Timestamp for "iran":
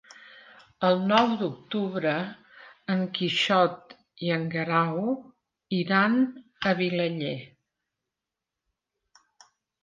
5.81-6.17